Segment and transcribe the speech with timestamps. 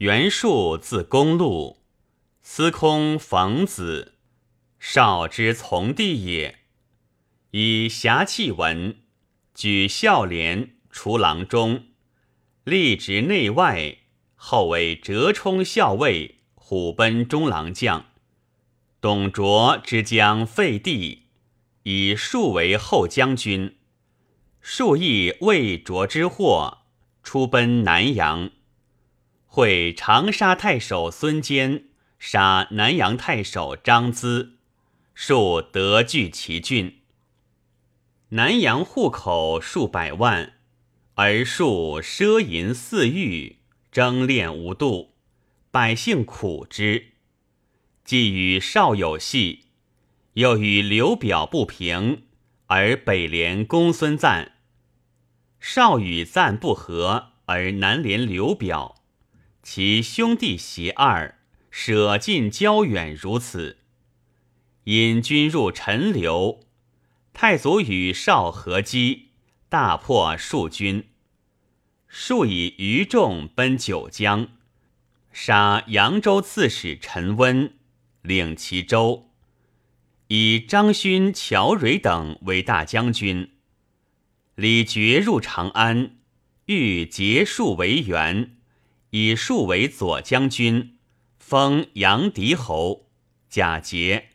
[0.00, 1.82] 袁术字公路，
[2.40, 4.14] 司空冯子，
[4.78, 6.60] 少之从弟也。
[7.50, 8.96] 以侠气闻，
[9.52, 11.88] 举孝廉，除郎中，
[12.64, 13.98] 历职内外，
[14.36, 18.06] 后为折冲校尉、虎贲中郎将。
[19.02, 21.26] 董卓之将废帝，
[21.82, 23.76] 以数为后将军。
[24.62, 26.78] 数亦未卓之祸，
[27.22, 28.50] 出奔南阳。
[29.52, 31.86] 会长沙太守孙坚
[32.20, 34.50] 杀南阳太守张咨，
[35.12, 37.00] 数得据其郡。
[38.28, 40.52] 南阳户口数百万，
[41.16, 43.56] 而数奢淫肆欲，
[43.90, 45.14] 争恋无度，
[45.72, 47.14] 百姓苦之。
[48.04, 49.64] 既与少有隙，
[50.34, 52.22] 又与刘表不平，
[52.68, 54.52] 而北连公孙瓒。
[55.58, 58.99] 少与赞不和，而南连刘表。
[59.72, 61.38] 其兄弟袭二，
[61.70, 63.78] 舍近交远，如此。
[64.86, 66.64] 引军入陈留，
[67.32, 69.28] 太祖与少合击，
[69.68, 71.10] 大破数军。
[72.08, 74.48] 数以余众奔九江，
[75.30, 77.72] 杀扬州刺史陈温，
[78.22, 79.30] 领其州，
[80.26, 83.52] 以张勋、乔蕊等为大将军。
[84.56, 86.16] 李傕入长安，
[86.64, 88.56] 欲结束为援。
[89.10, 90.96] 以树为左将军，
[91.38, 93.06] 封阳狄侯。
[93.48, 94.28] 贾节，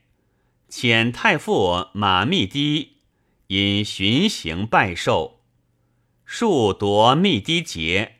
[0.69, 2.97] 遣太傅马密堤，
[3.47, 5.39] 因巡行拜寿，
[6.25, 8.17] 树夺密堤节，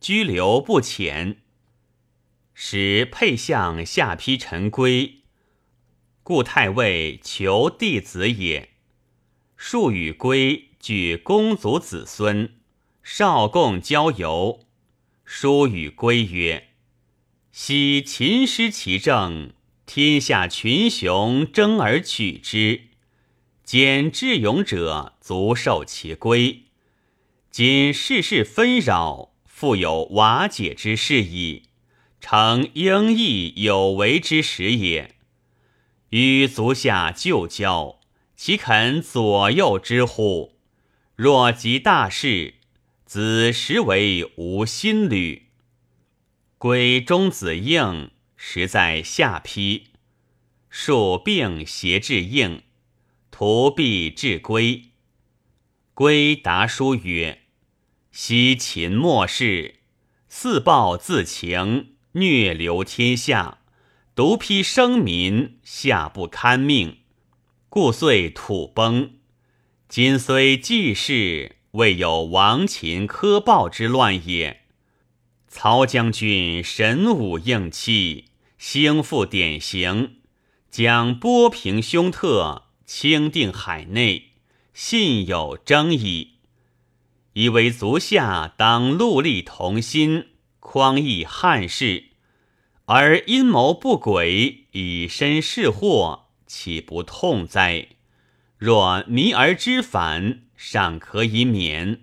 [0.00, 1.38] 拘留不遣。
[2.54, 5.22] 使沛相下邳陈规，
[6.22, 8.70] 故太尉求弟子也。
[9.56, 12.54] 树与归举公族子孙，
[13.02, 14.65] 少共交游。
[15.28, 16.68] 书与归曰
[17.50, 19.52] ：“昔秦失其政，
[19.84, 22.82] 天下群雄争而取之，
[23.64, 26.66] 兼智勇者足受其归。
[27.50, 31.64] 今世事纷扰，复有瓦解之势矣，
[32.20, 35.16] 诚应义有为之时也。
[36.10, 37.98] 与足下旧交，
[38.36, 40.52] 岂肯左右之乎？
[41.16, 42.54] 若及大事。”
[43.06, 45.50] 子实为无心旅，
[46.58, 49.84] 归中子应实在下邳，
[50.68, 52.62] 数病挟至应，
[53.30, 54.90] 徒必至归。
[55.94, 57.42] 归答书曰
[58.10, 59.76] ：“昔秦末世，
[60.28, 63.60] 肆暴自情，虐流天下，
[64.16, 66.98] 独披生民，下不堪命，
[67.68, 69.12] 故遂土崩。
[69.88, 74.62] 今虽济世。”未有亡秦苛暴之乱也。
[75.46, 78.26] 曹将军神武应气，
[78.56, 80.16] 兴复典型，
[80.70, 84.30] 将波平凶特，清定海内，
[84.72, 86.36] 信有争议。
[87.34, 90.28] 以为足下当戮力同心，
[90.58, 92.04] 匡益汉室，
[92.86, 97.88] 而阴谋不轨，以身试祸，岂不痛哉？
[98.58, 100.42] 若迷而知反。
[100.56, 102.00] 尚可以免，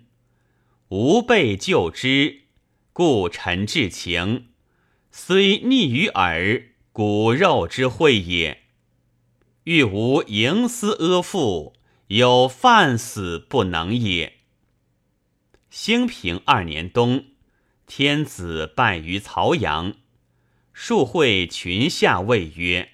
[0.90, 2.41] 吾辈救之，
[2.94, 4.50] 故臣至情。
[5.12, 8.62] 虽逆于耳，骨肉之会也。
[9.63, 11.74] 欲无营私阿附，
[12.09, 14.34] 有犯死不能也。
[15.72, 17.25] 兴平二年冬，
[17.88, 19.96] 天子败于曹阳，
[20.74, 22.92] 数会群下谓曰：“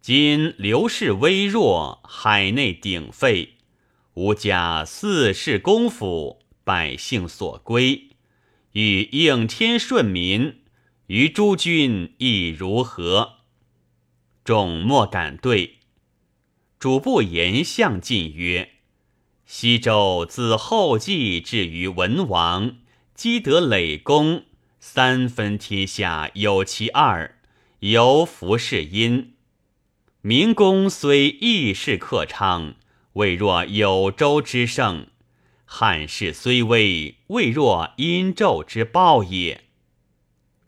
[0.00, 3.56] 今刘氏微弱，海内鼎沸。”
[4.14, 8.08] 吾家四世公府，百姓所归，
[8.72, 10.60] 欲应天顺民，
[11.06, 13.34] 于诸君亦如何？
[14.42, 15.76] 众莫敢对。
[16.78, 18.70] 主簿言相进曰
[19.46, 22.78] ：“西周自后继至于文王，
[23.14, 24.44] 积德累功，
[24.80, 27.38] 三分天下有其二，
[27.80, 29.34] 犹服是因。
[30.22, 32.74] 明公虽义士克昌。”
[33.14, 35.08] 未若有周之盛，
[35.64, 39.64] 汉室虽危，未若殷纣之暴也。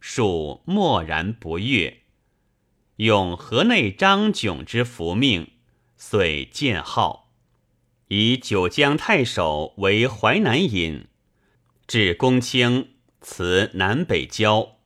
[0.01, 2.03] 庶默然不悦，
[2.97, 5.53] 用河内张炯之福命，
[5.97, 7.31] 遂建号，
[8.09, 11.07] 以九江太守为淮南尹，
[11.87, 14.79] 至公卿，辞南北交，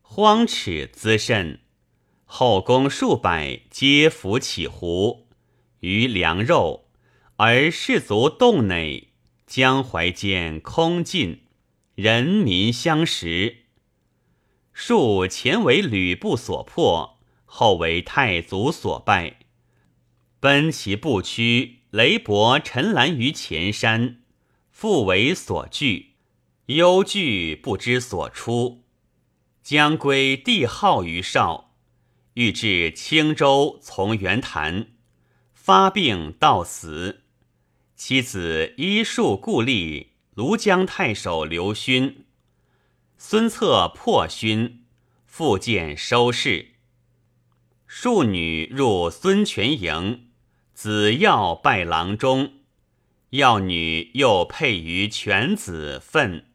[0.00, 1.63] 荒耻滋甚。
[2.36, 5.28] 后宫数百，皆服起胡，
[5.78, 6.88] 于粮肉。
[7.36, 9.10] 而士卒洞内，
[9.46, 11.42] 江淮间空尽，
[11.94, 13.58] 人民相食。
[14.72, 19.36] 树前为吕布所破，后为太祖所败。
[20.40, 24.22] 奔其不屈，雷伯陈兰于前山，
[24.72, 26.14] 复为所惧，
[26.66, 28.82] 忧惧不知所出。
[29.62, 31.63] 将归帝号于少，
[32.34, 34.88] 欲至青州从元谭，
[35.52, 37.22] 发病到死。
[37.96, 42.26] 妻子医术故立，庐江太守刘勋。
[43.16, 44.84] 孙策破勋，
[45.26, 46.72] 复见收视。
[47.86, 50.30] 庶女入孙权营。
[50.74, 52.54] 子耀拜郎中，
[53.30, 56.46] 耀女又配于犬子奋。